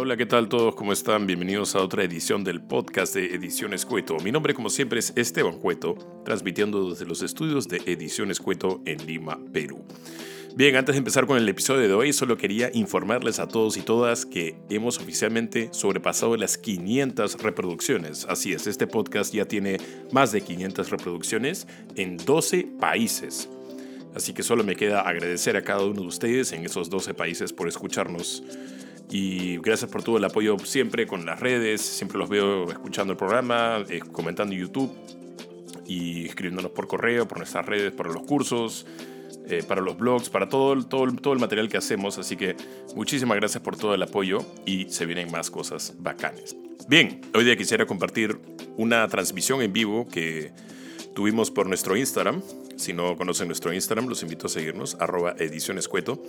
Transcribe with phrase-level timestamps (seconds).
[0.00, 0.74] hola, ¿qué tal todos?
[0.76, 1.26] ¿Cómo están?
[1.26, 4.16] Bienvenidos a otra edición del podcast de Ediciones Cueto.
[4.24, 9.06] Mi nombre, como siempre, es Esteban Cueto, transmitiendo desde los estudios de Ediciones Cueto en
[9.06, 9.84] Lima, Perú.
[10.56, 13.82] Bien, antes de empezar con el episodio de hoy, solo quería informarles a todos y
[13.82, 18.24] todas que hemos oficialmente sobrepasado las 500 reproducciones.
[18.24, 19.76] Así es, este podcast ya tiene
[20.12, 23.50] más de 500 reproducciones en 12 países.
[24.14, 27.52] Así que solo me queda agradecer a cada uno de ustedes en esos 12 países
[27.52, 28.42] por escucharnos.
[29.10, 31.80] Y gracias por todo el apoyo siempre con las redes.
[31.80, 34.92] Siempre los veo escuchando el programa, eh, comentando en YouTube
[35.86, 38.86] y escribiéndonos por correo, por nuestras redes, por los cursos.
[39.46, 42.18] Eh, para los blogs, para todo, todo, todo el material que hacemos.
[42.18, 42.56] Así que
[42.94, 46.56] muchísimas gracias por todo el apoyo y se vienen más cosas bacanes.
[46.88, 48.38] Bien, hoy día quisiera compartir
[48.76, 50.52] una transmisión en vivo que
[51.14, 52.42] tuvimos por nuestro Instagram.
[52.76, 56.22] Si no conocen nuestro Instagram, los invito a seguirnos, arroba edicionescueto.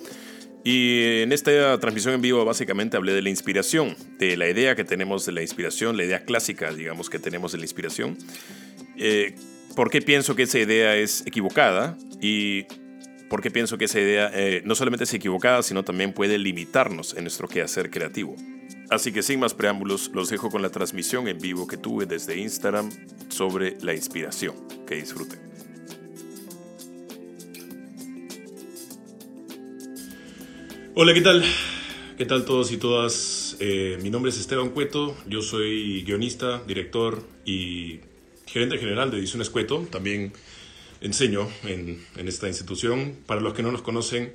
[0.64, 4.84] Y en esta transmisión en vivo básicamente hablé de la inspiración, de la idea que
[4.84, 8.18] tenemos de la inspiración, la idea clásica, digamos, que tenemos de la inspiración.
[8.98, 9.36] Eh,
[9.76, 11.98] ¿Por qué pienso que esa idea es equivocada?
[12.22, 12.66] Y
[13.30, 17.24] porque pienso que esa idea eh, no solamente es equivocada, sino también puede limitarnos en
[17.24, 18.36] nuestro quehacer creativo.
[18.92, 22.38] Así que sin más preámbulos, los dejo con la transmisión en vivo que tuve desde
[22.38, 22.90] Instagram
[23.30, 24.54] sobre la inspiración.
[24.86, 25.40] Que disfruten.
[30.94, 31.42] Hola, ¿qué tal?
[32.18, 33.56] ¿Qué tal todos y todas?
[33.62, 38.02] Eh, mi nombre es Esteban Cueto, yo soy guionista, director y
[38.46, 39.88] gerente general de Ediciones Cueto.
[39.90, 40.34] También
[41.00, 43.16] enseño en, esta institución.
[43.26, 44.34] Para los que no nos conocen,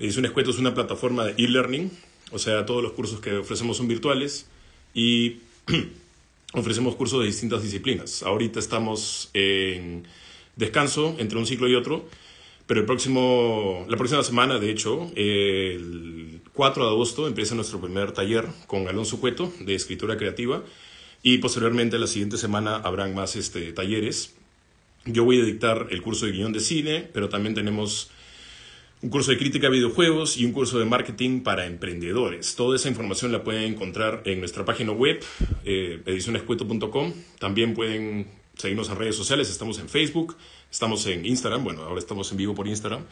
[0.00, 1.92] Ediciones Cueto es una plataforma de e-learning,
[2.32, 4.46] o sea, todos los cursos que ofrecemos son virtuales
[4.94, 5.38] y
[6.52, 8.22] ofrecemos cursos de distintas disciplinas.
[8.22, 10.06] Ahorita estamos en
[10.56, 12.04] descanso entre un ciclo y otro,
[12.66, 18.12] pero el próximo, la próxima semana, de hecho, el 4 de agosto empieza nuestro primer
[18.12, 20.62] taller con Alonso Cueto de escritura creativa
[21.22, 24.34] y posteriormente la siguiente semana habrán más este, talleres
[25.04, 28.10] yo voy a dictar el curso de guion de cine, pero también tenemos
[29.02, 32.54] un curso de crítica de videojuegos y un curso de marketing para emprendedores.
[32.54, 35.20] Toda esa información la pueden encontrar en nuestra página web,
[35.64, 37.12] eh, edicionescueto.com.
[37.40, 40.36] También pueden seguirnos en redes sociales, estamos en Facebook,
[40.70, 43.04] estamos en Instagram, bueno, ahora estamos en vivo por Instagram.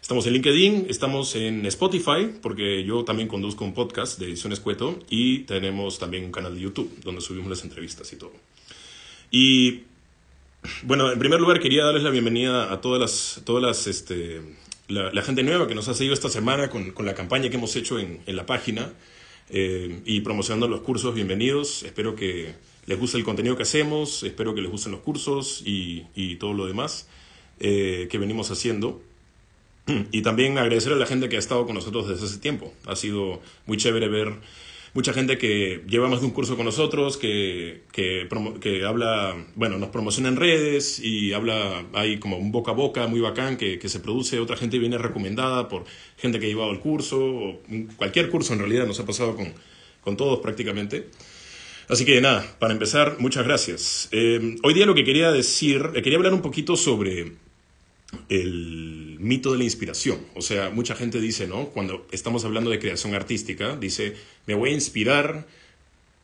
[0.00, 5.00] Estamos en LinkedIn, estamos en Spotify, porque yo también conduzco un podcast de Ediciones Cueto
[5.10, 8.32] y tenemos también un canal de YouTube donde subimos las entrevistas y todo.
[9.30, 9.82] Y
[10.84, 14.42] bueno, en primer lugar quería darles la bienvenida a todas las, todas las, este,
[14.88, 17.74] la, gente nueva que nos ha seguido esta semana con, con la campaña que hemos
[17.76, 18.92] hecho en, en la página
[19.50, 21.14] eh, y promocionando los cursos.
[21.14, 21.82] Bienvenidos.
[21.82, 22.54] Espero que
[22.86, 26.52] les guste el contenido que hacemos, espero que les gusten los cursos y, y todo
[26.52, 27.08] lo demás
[27.60, 29.02] eh, que venimos haciendo.
[30.10, 32.72] Y también agradecer a la gente que ha estado con nosotros desde hace tiempo.
[32.86, 34.34] Ha sido muy chévere ver
[34.96, 38.26] mucha gente que lleva más de un curso con nosotros, que, que,
[38.62, 43.06] que, habla, bueno, nos promociona en redes y habla, hay como un boca a boca
[43.06, 45.84] muy bacán que, que se produce, otra gente viene recomendada por
[46.16, 47.60] gente que ha llevado el curso, o
[47.98, 49.52] cualquier curso en realidad nos ha pasado con,
[50.00, 51.10] con todos prácticamente.
[51.88, 54.08] Así que nada, para empezar, muchas gracias.
[54.12, 57.32] Eh, hoy día lo que quería decir, eh, quería hablar un poquito sobre
[58.30, 60.18] el mito de la inspiración.
[60.34, 61.66] O sea, mucha gente dice, ¿no?
[61.68, 64.14] Cuando estamos hablando de creación artística, dice,
[64.46, 65.46] me voy a inspirar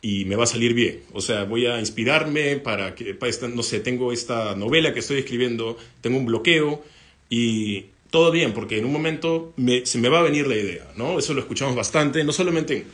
[0.00, 1.00] y me va a salir bien.
[1.12, 5.19] O sea, voy a inspirarme para que, para no sé, tengo esta novela que estoy
[5.19, 6.82] escribiendo, tengo un bloqueo
[7.31, 9.54] y todo bien, porque en un momento
[9.84, 11.19] se me va a venir la idea, ¿no?
[11.19, 12.84] Eso lo escuchamos bastante, no solamente en,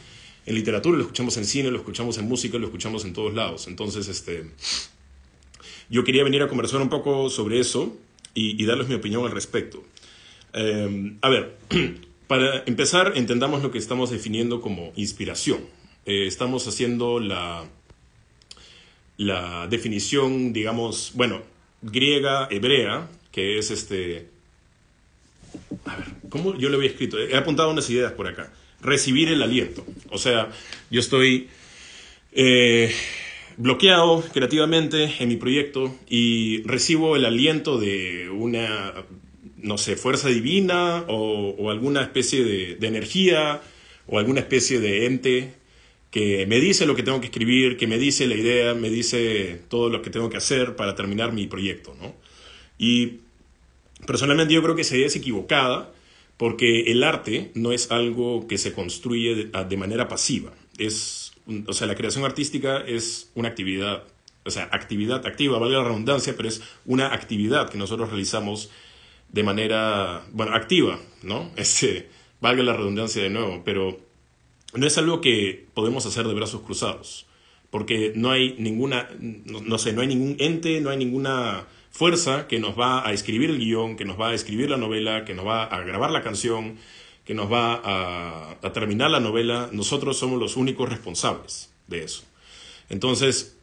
[0.47, 3.67] en, literatura, lo escuchamos en cine, lo escuchamos en música, lo escuchamos en todos lados.
[3.67, 4.45] Entonces, este,
[5.89, 7.97] yo quería venir a conversar un poco sobre eso
[8.39, 9.83] y, darles mi opinión al respecto.
[10.53, 11.57] Eh, a ver,
[12.27, 15.61] para empezar, entendamos lo que estamos definiendo como inspiración.
[16.07, 17.65] Eh, estamos haciendo la,
[19.17, 21.43] la definición, digamos, bueno,
[21.83, 24.29] griega, hebrea, que es este...
[25.85, 27.19] A ver, ¿cómo yo lo había escrito?
[27.19, 28.53] He apuntado unas ideas por acá.
[28.81, 29.85] Recibir el aliento.
[30.11, 30.51] O sea,
[30.91, 31.49] yo estoy...
[32.33, 32.95] Eh,
[33.59, 38.95] bloqueado creativamente en mi proyecto y recibo el aliento de una,
[39.57, 43.61] no sé, fuerza divina o, alguna especie de, energía
[44.07, 45.55] o alguna especie de ente
[46.13, 49.61] que me dice lo que tengo que escribir, que me dice la idea, me dice
[49.69, 52.15] todo lo que tengo que hacer para terminar mi proyecto, ¿no?
[52.79, 53.19] Y
[54.07, 55.93] personalmente yo creo que esa idea es equivocada
[56.37, 61.28] porque el arte no es algo que se construye de manera pasiva, es
[61.67, 64.05] o sea, la creación artística es una actividad,
[64.45, 68.71] o sea, actividad activa, valga la redundancia, pero es una actividad que nosotros realizamos
[69.31, 71.51] de manera, bueno, activa, ¿no?
[71.57, 72.09] Este,
[72.41, 73.99] valga la redundancia de nuevo, pero
[74.75, 77.27] no es algo que podemos hacer de brazos cruzados,
[77.71, 82.59] porque no hay ninguna, no, sé, no hay ningún ente, no hay ninguna fuerza que
[82.59, 85.47] nos va a escribir el guion, que nos va a escribir la novela, que nos
[85.47, 86.77] va a grabar la canción,
[87.29, 89.69] que nos va a, terminar la novela.
[89.71, 92.23] Nosotros somos los únicos responsables de eso.
[92.89, 93.55] Entonces,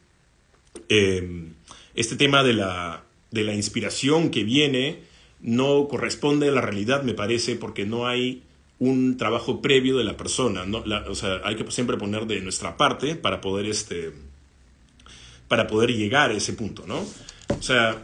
[0.88, 1.48] eh,
[1.96, 3.02] este tema de la,
[3.32, 5.00] de la inspiración que viene
[5.40, 8.44] no corresponde a la realidad, me parece, porque no hay
[8.78, 10.64] un trabajo previo de la persona.
[10.64, 10.84] ¿no?
[11.08, 14.12] o sea, hay que siempre poner de nuestra parte para poder, este,
[15.48, 17.04] para poder llegar a ese punto, ¿no?
[17.48, 18.00] O sea,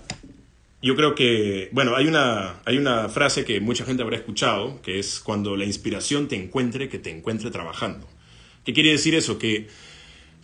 [0.83, 4.99] yo creo que, bueno, hay una, hay una frase que mucha gente habrá escuchado, que
[4.99, 8.09] es cuando la inspiración te encuentre, que te encuentre trabajando.
[8.65, 9.39] ¿Qué quiere decir eso?
[9.39, 9.69] Que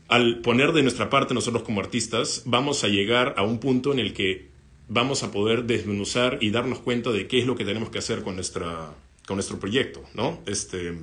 [0.08, 3.98] al poner de nuestra parte nosotros como artistas, vamos a llegar a un punto en
[3.98, 4.48] el que
[4.88, 8.22] vamos a poder desmenuzar y darnos cuenta de qué es lo que tenemos que hacer
[8.22, 8.94] con, nuestra,
[9.26, 10.40] con nuestro proyecto, ¿no?
[10.46, 10.94] Este,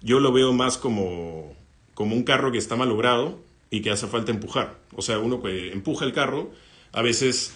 [0.00, 1.56] yo lo veo más como,
[1.94, 4.78] como un carro que está mal logrado y que hace falta empujar.
[4.94, 6.52] O sea, uno que empuja el carro,
[6.92, 7.52] a veces,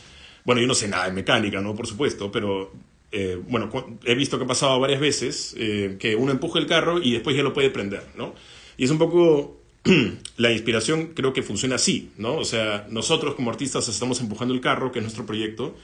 [0.47, 1.75] bueno, yo no sé nada de mecánica, ¿no?
[1.75, 2.73] Por supuesto, pero
[3.11, 3.69] eh, bueno,
[4.05, 7.37] he visto que ha pasado varias veces eh, que uno empuja el carro y después
[7.37, 8.33] ya lo puede prender, ¿no?
[8.77, 9.61] Y es un poco
[10.37, 12.37] la inspiración creo que funciona así, ¿no?
[12.37, 15.75] O sea, nosotros como artistas estamos empujando el carro, que es nuestro proyecto,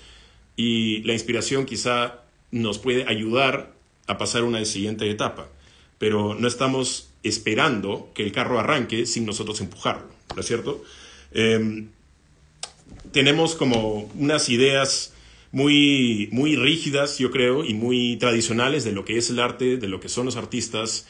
[0.56, 2.20] y la inspiración quizá
[2.52, 3.74] nos puede ayudar
[4.06, 5.48] a pasar una siguiente etapa,
[5.98, 10.84] pero no estamos esperando que el carro arranque sin nosotros empujarlo, ¿no es cierto?
[11.32, 11.88] Em,
[13.10, 15.12] tenemos como unas ideas
[15.50, 19.88] muy, muy rígidas, yo creo, y muy tradicionales de lo que es el arte, de
[19.88, 21.06] lo que son los artistas,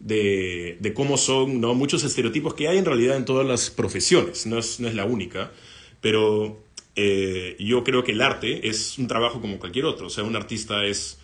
[0.00, 1.74] de, de, cómo son ¿no?
[1.74, 5.04] muchos estereotipos que hay en realidad en todas las profesiones, no es, no es la
[5.04, 5.52] única,
[6.00, 6.62] pero
[6.96, 10.36] eh, yo creo que el arte es un trabajo como cualquier otro, o sea, un
[10.36, 11.18] artista es,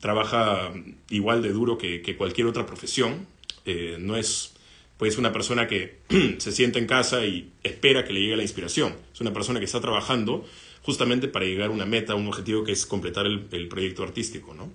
[0.00, 0.72] trabaja
[1.10, 3.26] igual de duro que, que cualquier otra profesión,
[3.64, 4.53] eh, no es
[4.98, 5.98] pues una persona que
[6.38, 9.66] se sienta en casa y espera que le llegue la inspiración, es una persona que
[9.66, 10.44] está trabajando
[10.82, 14.54] justamente para llegar a una meta, un objetivo que es completar el, el proyecto artístico,
[14.54, 14.70] ¿no?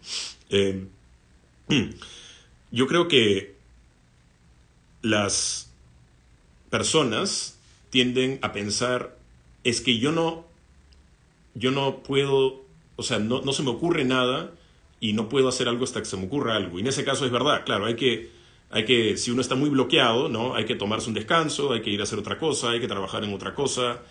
[0.50, 0.86] Eh,
[2.71, 3.56] Yo creo que
[5.01, 5.71] las
[6.69, 7.57] personas
[7.89, 9.18] tienden a pensar,
[9.63, 10.45] es que yo no,
[11.56, 12.63] yo no puedo,
[12.95, 14.51] o sea, no, no se me ocurre nada
[15.00, 16.77] y no puedo hacer algo hasta que se me ocurra algo.
[16.77, 18.30] Y en ese caso es verdad, claro, hay que,
[18.69, 20.56] hay que, si uno está muy bloqueado, ¿no?
[20.56, 23.24] Hay que tomarse un descanso, hay que ir a hacer otra cosa, hay que trabajar
[23.24, 24.01] en otra cosa,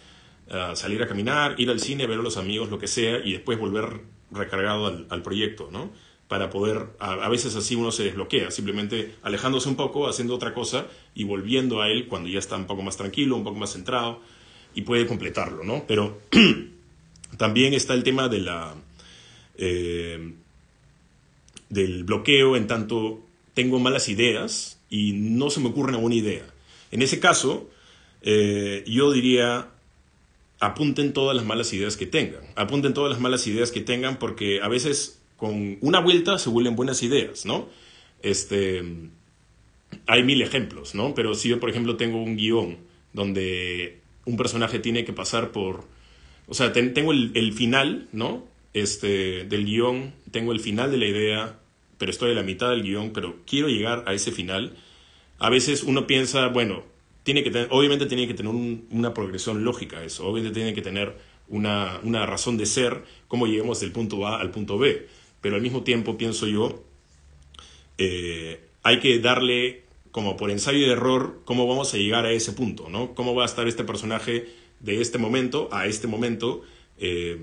[0.50, 3.32] uh, salir a caminar, ir al cine, ver a los amigos, lo que sea, y
[3.32, 4.00] después volver
[4.30, 5.90] recargado al, al proyecto, ¿no?
[6.28, 10.86] para poder, a, veces así uno se desbloquea, simplemente alejándose un poco, haciendo otra cosa
[11.14, 14.20] y volviendo a él cuando ya está un poco más tranquilo, un poco más centrado
[14.74, 15.84] y puede completarlo, ¿no?
[15.88, 16.20] Pero
[17.38, 18.74] también está el tema de la,
[19.56, 20.34] eh,
[21.70, 23.24] del bloqueo en tanto
[23.58, 26.44] tengo malas ideas y no se me ocurre ninguna idea.
[26.92, 27.68] En ese caso,
[28.22, 29.66] eh, yo diría,
[30.60, 34.60] apunten todas las malas ideas que tengan, apunten todas las malas ideas que tengan porque
[34.62, 37.68] a veces con una vuelta se vuelven buenas ideas, ¿no?
[38.22, 38.84] Este,
[40.06, 41.16] hay mil ejemplos, ¿no?
[41.16, 42.78] Pero si yo, por ejemplo, tengo un guion
[43.12, 45.82] donde un personaje tiene que pasar por...
[46.46, 48.46] O sea, tengo el, final, ¿no?
[48.72, 51.58] Este, del guion, tengo el final de la idea,
[51.98, 54.76] pero estoy a la mitad del guion, pero quiero llegar a ese final.
[55.38, 56.84] A veces uno piensa, bueno,
[57.22, 58.52] tiene que obviamente tiene que tener
[58.90, 61.16] una progresión lógica eso, obviamente tiene que tener
[61.48, 65.06] una, una razón de ser, cómo lleguemos del punto A al punto B
[65.40, 66.82] pero al mismo tiempo pienso yo,
[67.98, 72.52] eh, hay que darle como por ensayo y error cómo vamos a llegar a ese
[72.52, 73.14] punto, ¿no?
[73.14, 74.48] Cómo va a estar este personaje
[74.80, 76.62] de este momento a este momento,
[76.98, 77.42] eh,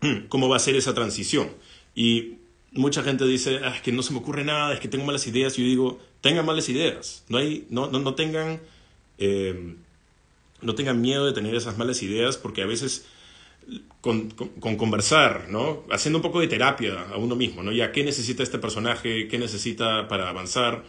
[0.28, 1.50] cómo va a ser esa transición.
[1.94, 2.34] Y
[2.72, 5.26] mucha gente dice, ah, es que no se me ocurre nada, es que tengo malas
[5.26, 5.56] ideas.
[5.56, 8.60] Yo digo, tengan malas ideas, no, hay, no, no, no tengan...
[9.18, 9.76] Eh,
[10.62, 13.06] no tengan miedo de tener esas malas ideas porque a veces
[14.00, 15.84] con, conversar, ¿no?
[15.90, 17.72] Haciendo un poco de terapia a uno mismo, ¿no?
[17.72, 19.28] Ya, ¿qué necesita este personaje?
[19.28, 20.84] ¿Qué necesita para avanzar?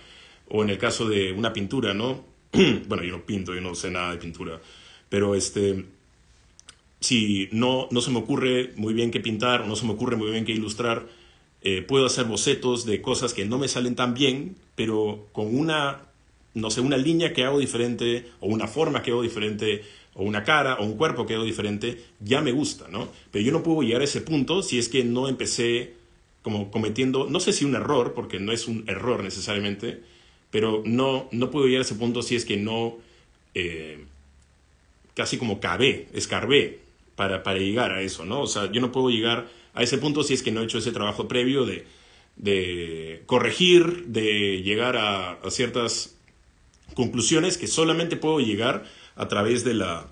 [0.49, 2.23] O en el caso de una pintura, ¿no?
[2.87, 4.61] bueno, yo no pinto, yo no sé nada de pintura,
[5.09, 5.85] pero este,
[6.99, 10.31] si no, no se me ocurre muy bien qué pintar, no se me ocurre muy
[10.31, 11.07] bien qué ilustrar,
[11.61, 16.03] eh, puedo hacer bocetos de cosas que no me salen tan bien, pero con una,
[16.53, 19.83] no sé, una línea que hago diferente o una forma que hago diferente
[20.13, 23.07] o una cara o un cuerpo quedó diferente, ya me gusta, ¿no?
[23.31, 25.93] Pero yo no puedo llegar a ese punto si es que no empecé
[26.41, 30.01] como cometiendo, no sé si un error, porque no es un error necesariamente,
[30.49, 32.95] pero no, no puedo llegar a ese punto si es que no,
[33.53, 34.05] eh,
[35.13, 36.79] casi como cabé, escarbé
[37.15, 38.41] para, para llegar a eso, ¿no?
[38.41, 40.79] O sea, yo no puedo llegar a ese punto si es que no he hecho
[40.79, 46.17] ese trabajo previo de, corregir, de llegar a, ciertas
[46.95, 50.07] conclusiones que solamente puedo llegar a través de la,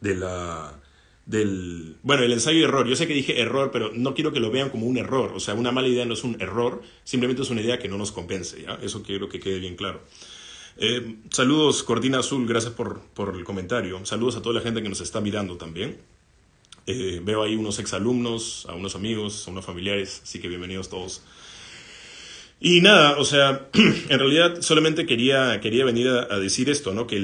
[0.00, 0.80] de la,
[1.26, 2.86] del, bueno, el ensayo de error.
[2.86, 5.32] Yo sé que dije error, pero no quiero que lo vean como un error.
[5.34, 7.98] O sea, una mala idea no es un error, simplemente es una idea que no
[7.98, 8.78] nos compense, ¿ya?
[8.82, 10.02] Eso quiero que quede bien claro.
[10.80, 13.02] Eh, saludos, Cortina Azul, gracias por,
[13.34, 14.04] el comentario.
[14.06, 15.98] Saludos a toda la gente que nos está mirando también.
[16.90, 21.20] Eh, veo ahí unos exalumnos, a unos amigos, a unos familiares, así que bienvenidos todos.
[22.60, 23.68] Y nada, o sea,
[24.08, 27.06] en realidad solamente quería, quería venir a, decir esto, ¿no?
[27.06, 27.20] Que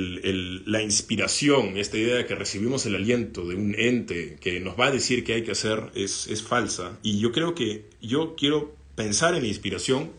[0.66, 4.88] la inspiración, esta idea de que recibimos el aliento de un ente que nos va
[4.88, 6.98] a decir qué hay que hacer es, es falsa.
[7.02, 10.10] Y yo creo que yo quiero pensar en la inspiración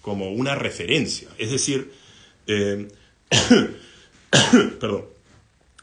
[0.00, 1.26] como una referencia.
[1.38, 1.90] Es decir,
[2.46, 2.86] eh,
[4.78, 5.06] perdón,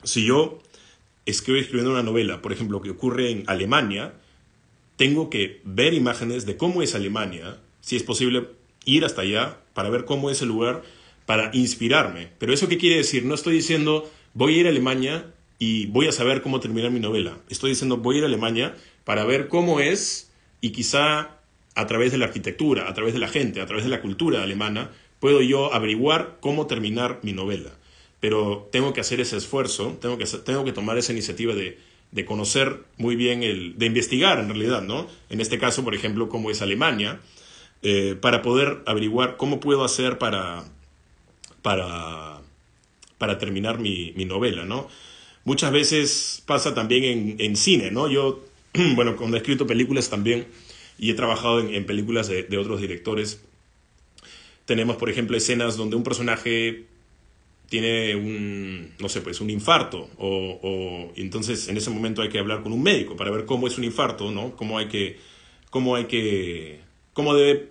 [0.05, 0.61] si yo
[1.29, 4.13] estoy escribiendo una novela, por ejemplo, que ocurre en Alemania,
[4.95, 8.49] tengo que ver imágenes de cómo es Alemania, si es posible
[8.85, 10.83] ir hasta allá para ver cómo es el lugar,
[11.25, 12.29] para inspirarme.
[12.37, 13.23] Pero eso qué quiere decir?
[13.23, 16.99] No estoy diciendo voy a ir a Alemania y voy a saber cómo terminar mi
[16.99, 17.37] novela.
[17.49, 20.31] Estoy diciendo voy a ir a Alemania para ver cómo es
[20.61, 21.37] y quizá
[21.75, 24.43] a través de la arquitectura, a través de la gente, a través de la cultura
[24.43, 27.71] alemana, puedo yo averiguar cómo terminar mi novela.
[28.19, 31.77] Pero tengo que hacer ese esfuerzo, tengo que, tengo que tomar esa iniciativa de,
[32.11, 35.07] de conocer muy bien, el, de investigar en realidad, ¿no?
[35.29, 37.19] En este caso, por ejemplo, cómo es Alemania,
[37.81, 40.65] eh, para poder averiguar cómo puedo hacer para,
[41.61, 42.41] para,
[43.17, 44.89] para terminar mi, mi novela, ¿no?
[45.45, 48.09] Muchas veces pasa también en, en, cine, ¿no?
[48.09, 48.43] Yo,
[48.95, 50.47] bueno, cuando he escrito películas también
[50.97, 53.41] y he trabajado en, en películas de, de, otros directores,
[54.65, 56.85] tenemos, por ejemplo, escenas donde un personaje
[57.69, 62.63] tiene un, no sé, pues un infarto, o, entonces en ese momento hay que hablar
[62.63, 64.55] con un médico para ver cómo es un infarto, ¿no?
[64.55, 65.19] Cómo hay que,
[65.69, 66.79] cómo hay que
[67.13, 67.69] cómo debe,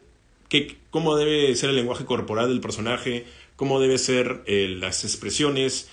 [0.50, 3.24] qué, cómo debe ser el lenguaje corporal del personaje,
[3.56, 5.88] cómo debe ser eh, las expresiones,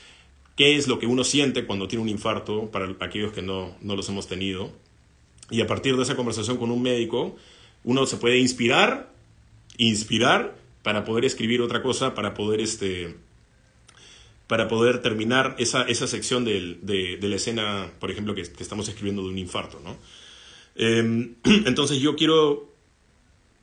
[0.58, 3.96] qué es lo que uno siente cuando tiene un infarto, para aquellos que no, no
[3.96, 4.72] los hemos tenido.
[5.50, 7.38] Y a partir de esa conversación con un médico,
[7.86, 9.10] uno se puede inspirar,
[9.78, 13.16] inspirar para poder escribir otra cosa, para poder, este,
[14.48, 19.24] para poder terminar esa, esa sección de, de, la escena, por ejemplo, que, estamos escribiendo
[19.24, 19.80] de un infarto.
[19.84, 19.98] ¿no?
[20.76, 21.34] Eh,
[21.66, 22.70] entonces yo quiero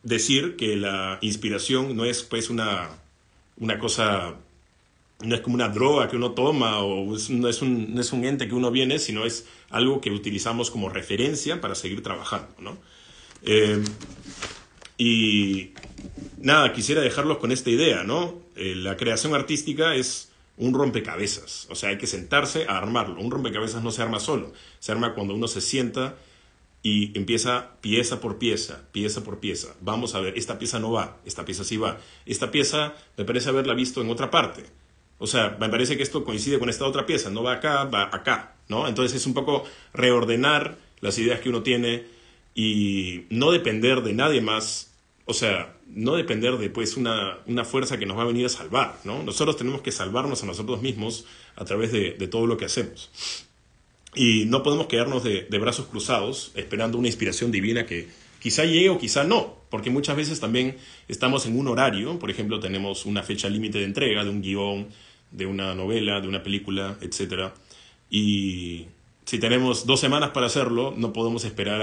[0.03, 2.91] decir que la inspiración no es pues una,
[3.59, 4.35] una cosa,
[5.21, 8.25] no es como una droga que uno toma o no, es un, no es un
[8.25, 12.77] ente que uno viene, sino es algo que utilizamos como referencia para seguir trabajando, ¿no?
[13.45, 13.83] Eh,
[14.99, 15.71] y
[16.39, 18.41] nada, quisiera dejarlos con esta idea, ¿no?
[18.57, 23.21] Eh, la creación artística es un rompecabezas, o sea, hay que sentarse a armarlo.
[23.21, 26.17] Un rompecabezas no se arma solo, se arma cuando uno se sienta
[26.83, 29.75] y empieza pieza por pieza, pieza por pieza.
[29.81, 31.99] Vamos a ver, esta pieza no va, esta pieza sí va.
[32.27, 34.65] Esta pieza me parece haberla visto en otra parte.
[35.19, 38.11] O sea, me parece que esto coincide con esta otra pieza, no va acá, va
[38.13, 38.89] acá, ¿no?
[38.89, 42.05] Entonces es un poco reordenar las ideas que uno tiene
[42.55, 44.92] y no depender de nadie más,
[45.25, 48.49] o sea, no depender de pues una, una fuerza que nos va a venir a
[48.49, 49.23] salvar, ¿no?
[49.23, 51.27] Nosotros tenemos que salvarnos a nosotros mismos
[51.57, 53.11] a través de, de todo lo que hacemos.
[54.15, 58.09] Y no podemos quedarnos de, brazos cruzados esperando una inspiración divina que
[58.41, 60.77] quizá llegue o quizá no, porque muchas veces también
[61.09, 64.89] estamos en un horario, por ejemplo, tenemos una fecha límite de entrega de un guion,
[65.31, 67.53] de una novela, de una película, etc.
[68.11, 68.87] Y
[69.25, 71.81] si tenemos dos semanas para hacerlo, no podemos esperar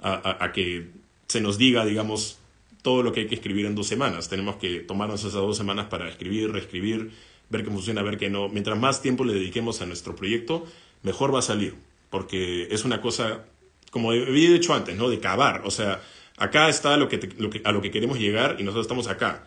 [0.00, 0.90] a, a, que
[1.36, 2.38] se nos diga, digamos,
[2.80, 4.30] todo lo que hay que escribir en dos semanas.
[4.30, 7.10] Tenemos que tomarnos esas dos semanas para escribir, reescribir,
[7.50, 8.48] ver qué funciona, ver qué no.
[8.48, 10.64] Mientras más tiempo le dediquemos a nuestro proyecto,
[11.02, 11.74] mejor va a salir,
[12.08, 13.44] porque es una cosa,
[13.90, 15.10] como había dicho antes, ¿no?
[15.10, 16.00] De cavar, o sea,
[16.38, 17.20] acá está lo que,
[17.64, 19.46] a lo que queremos llegar y nosotros estamos acá.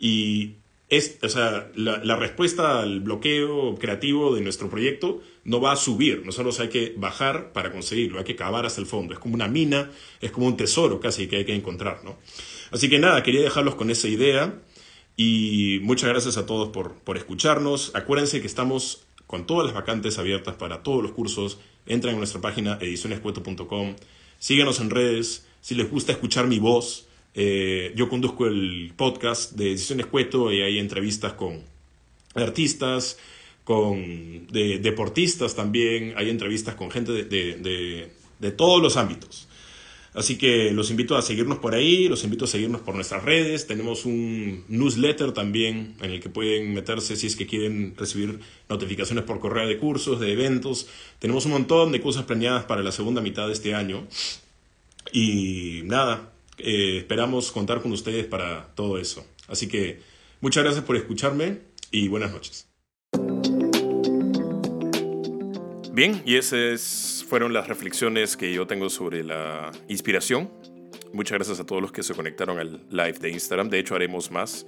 [0.00, 0.54] Y
[0.92, 6.20] es, o sea, la, respuesta al bloqueo creativo de nuestro proyecto no va a subir,
[6.26, 9.48] nosotros hay que bajar para conseguirlo, hay que cavar hasta el fondo, es como una
[9.48, 12.18] mina, es como un tesoro casi que hay que encontrar, ¿no?
[12.72, 14.60] Así que nada, quería dejarlos con esa idea
[15.16, 17.92] y muchas gracias a todos por, por escucharnos.
[17.94, 21.58] Acuérdense que estamos con todas las vacantes abiertas para todos los cursos.
[21.86, 23.96] Entran en nuestra página edicionescueto.com.
[24.38, 25.46] Síguenos en redes.
[25.62, 30.60] Si les gusta escuchar mi voz, eh, yo conduzco el podcast de Ediciones Cueto y
[30.60, 31.62] hay entrevistas con
[32.34, 33.18] artistas,
[33.64, 39.48] con deportistas también, hay entrevistas con gente de todos los ámbitos.
[40.14, 43.66] Así que los invito a seguirnos por ahí, los invito a seguirnos por nuestras redes.
[43.66, 49.24] Tenemos un newsletter también en el que pueden meterse si es que quieren recibir notificaciones
[49.24, 50.86] por correo de cursos, de eventos.
[51.18, 54.06] Tenemos un montón de cosas planeadas para la segunda mitad de este año.
[55.12, 56.31] Y nada,
[56.62, 59.26] eh, esperamos contar con ustedes para todo eso.
[59.48, 60.00] Así que
[60.40, 61.58] muchas gracias por escucharme
[61.90, 62.68] y buenas noches.
[65.92, 70.50] Bien, y esas fueron las reflexiones que yo tengo sobre la inspiración.
[71.12, 73.68] Muchas gracias a todos los que se conectaron al live de Instagram.
[73.68, 74.66] De hecho, haremos más.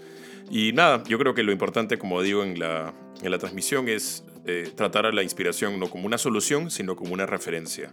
[0.50, 4.22] Y nada, yo creo que lo importante, como digo en la, en la transmisión, es
[4.46, 7.92] eh, tratar a la inspiración no como una solución, sino como una referencia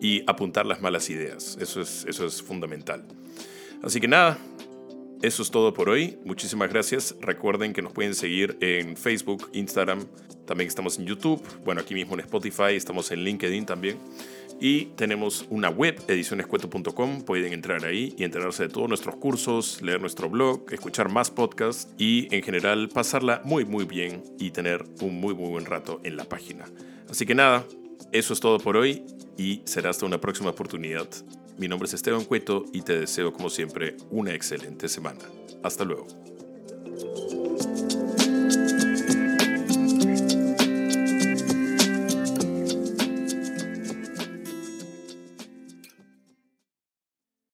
[0.00, 1.58] y apuntar las malas ideas.
[1.60, 3.04] Eso es, eso es fundamental.
[3.82, 4.38] Así que nada,
[5.22, 6.18] eso es todo por hoy.
[6.24, 7.16] Muchísimas gracias.
[7.20, 10.06] Recuerden que nos pueden seguir en Facebook, Instagram.
[10.46, 11.42] También estamos en YouTube.
[11.64, 12.74] Bueno, aquí mismo en Spotify.
[12.74, 13.98] Estamos en LinkedIn también.
[14.60, 17.22] Y tenemos una web, edicionescueto.com.
[17.22, 21.88] Pueden entrar ahí y enterarse de todos nuestros cursos, leer nuestro blog, escuchar más podcasts
[21.96, 26.16] y en general pasarla muy muy bien y tener un muy muy buen rato en
[26.16, 26.64] la página.
[27.08, 27.64] Así que nada,
[28.12, 29.04] eso es todo por hoy
[29.36, 31.08] y será hasta una próxima oportunidad.
[31.56, 35.20] Mi nombre es Esteban Cueto y te deseo como siempre una excelente semana.
[35.62, 36.06] Hasta luego.